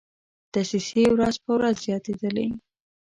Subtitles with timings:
[0.53, 2.47] دسیسې ورځ په ورځ زیاتېدلې.